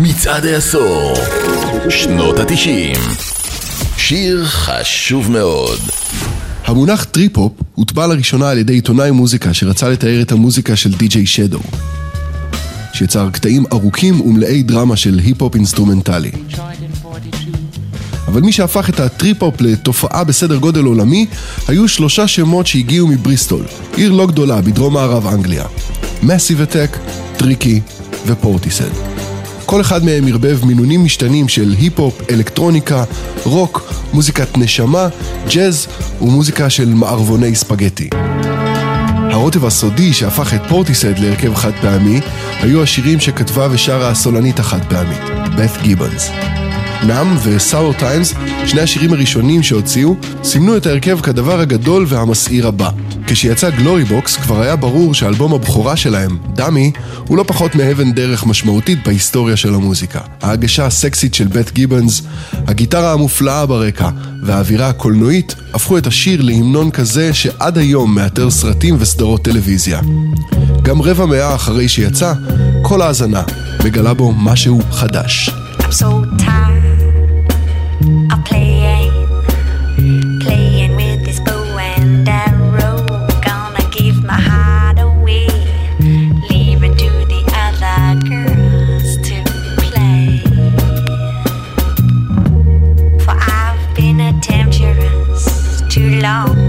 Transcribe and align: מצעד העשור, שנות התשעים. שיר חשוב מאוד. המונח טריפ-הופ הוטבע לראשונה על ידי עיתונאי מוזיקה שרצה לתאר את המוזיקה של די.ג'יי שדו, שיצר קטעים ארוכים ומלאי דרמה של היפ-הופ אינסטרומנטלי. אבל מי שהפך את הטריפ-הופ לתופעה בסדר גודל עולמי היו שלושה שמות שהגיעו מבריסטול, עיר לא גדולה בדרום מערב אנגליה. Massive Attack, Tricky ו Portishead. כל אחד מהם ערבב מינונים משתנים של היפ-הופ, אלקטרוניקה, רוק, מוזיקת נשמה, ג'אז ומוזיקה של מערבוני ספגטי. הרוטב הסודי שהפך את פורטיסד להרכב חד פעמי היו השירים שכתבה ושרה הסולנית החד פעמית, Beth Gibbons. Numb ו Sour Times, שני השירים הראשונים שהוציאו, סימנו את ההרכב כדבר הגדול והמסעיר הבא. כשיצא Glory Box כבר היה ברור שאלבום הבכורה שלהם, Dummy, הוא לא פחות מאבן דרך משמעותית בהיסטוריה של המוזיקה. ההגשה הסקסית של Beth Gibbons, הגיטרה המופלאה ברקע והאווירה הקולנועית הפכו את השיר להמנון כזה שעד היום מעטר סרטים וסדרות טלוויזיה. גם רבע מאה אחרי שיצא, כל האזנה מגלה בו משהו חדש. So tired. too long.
מצעד 0.00 0.46
העשור, 0.46 1.14
שנות 1.88 2.38
התשעים. 2.38 2.96
שיר 3.96 4.44
חשוב 4.44 5.30
מאוד. 5.30 5.78
המונח 6.64 7.04
טריפ-הופ 7.04 7.52
הוטבע 7.74 8.06
לראשונה 8.06 8.50
על 8.50 8.58
ידי 8.58 8.72
עיתונאי 8.72 9.10
מוזיקה 9.10 9.54
שרצה 9.54 9.88
לתאר 9.88 10.22
את 10.22 10.32
המוזיקה 10.32 10.76
של 10.76 10.92
די.ג'יי 10.92 11.26
שדו, 11.26 11.60
שיצר 12.92 13.30
קטעים 13.30 13.64
ארוכים 13.72 14.20
ומלאי 14.20 14.62
דרמה 14.62 14.96
של 14.96 15.20
היפ-הופ 15.24 15.54
אינסטרומנטלי. 15.54 16.30
אבל 18.26 18.40
מי 18.40 18.52
שהפך 18.52 18.88
את 18.88 19.00
הטריפ-הופ 19.00 19.60
לתופעה 19.60 20.24
בסדר 20.24 20.56
גודל 20.56 20.84
עולמי 20.84 21.26
היו 21.68 21.88
שלושה 21.88 22.28
שמות 22.28 22.66
שהגיעו 22.66 23.06
מבריסטול, 23.06 23.64
עיר 23.96 24.12
לא 24.12 24.26
גדולה 24.26 24.60
בדרום 24.60 24.94
מערב 24.94 25.26
אנגליה. 25.26 25.64
Massive 26.22 26.60
Attack, 26.60 26.98
Tricky 27.36 27.80
ו 28.26 28.34
Portishead. 28.34 29.17
כל 29.70 29.80
אחד 29.80 30.04
מהם 30.04 30.28
ערבב 30.28 30.64
מינונים 30.64 31.04
משתנים 31.04 31.48
של 31.48 31.74
היפ-הופ, 31.78 32.22
אלקטרוניקה, 32.30 33.04
רוק, 33.44 33.92
מוזיקת 34.12 34.58
נשמה, 34.58 35.08
ג'אז 35.54 35.86
ומוזיקה 36.20 36.70
של 36.70 36.88
מערבוני 36.88 37.54
ספגטי. 37.54 38.08
הרוטב 39.30 39.64
הסודי 39.64 40.12
שהפך 40.12 40.54
את 40.54 40.60
פורטיסד 40.68 41.18
להרכב 41.18 41.54
חד 41.54 41.72
פעמי 41.80 42.20
היו 42.60 42.82
השירים 42.82 43.20
שכתבה 43.20 43.68
ושרה 43.70 44.08
הסולנית 44.08 44.58
החד 44.58 44.80
פעמית, 44.88 45.22
Beth 45.56 45.82
Gibbons. 45.82 46.30
Numb 47.06 47.36
ו 47.42 47.52
Sour 47.52 47.92
Times, 47.92 48.34
שני 48.66 48.80
השירים 48.80 49.12
הראשונים 49.12 49.62
שהוציאו, 49.62 50.14
סימנו 50.44 50.76
את 50.76 50.86
ההרכב 50.86 51.20
כדבר 51.20 51.60
הגדול 51.60 52.04
והמסעיר 52.08 52.66
הבא. 52.66 52.90
כשיצא 53.26 53.70
Glory 53.70 54.04
Box 54.04 54.36
כבר 54.36 54.60
היה 54.60 54.76
ברור 54.76 55.14
שאלבום 55.14 55.54
הבכורה 55.54 55.96
שלהם, 55.96 56.38
Dummy, 56.54 56.92
הוא 57.26 57.36
לא 57.36 57.44
פחות 57.46 57.74
מאבן 57.74 58.12
דרך 58.12 58.46
משמעותית 58.46 59.06
בהיסטוריה 59.06 59.56
של 59.56 59.74
המוזיקה. 59.74 60.20
ההגשה 60.42 60.86
הסקסית 60.86 61.34
של 61.34 61.46
Beth 61.46 61.72
Gibbons, 61.72 62.22
הגיטרה 62.52 63.12
המופלאה 63.12 63.66
ברקע 63.66 64.08
והאווירה 64.42 64.88
הקולנועית 64.88 65.54
הפכו 65.74 65.98
את 65.98 66.06
השיר 66.06 66.42
להמנון 66.42 66.90
כזה 66.90 67.34
שעד 67.34 67.78
היום 67.78 68.14
מעטר 68.14 68.50
סרטים 68.50 68.96
וסדרות 68.98 69.42
טלוויזיה. 69.42 70.00
גם 70.82 71.02
רבע 71.02 71.26
מאה 71.26 71.54
אחרי 71.54 71.88
שיצא, 71.88 72.32
כל 72.82 73.02
האזנה 73.02 73.42
מגלה 73.84 74.14
בו 74.14 74.32
משהו 74.32 74.80
חדש. 74.90 75.50
So 75.90 76.24
tired. 76.38 76.47
too 95.98 96.20
long. 96.20 96.67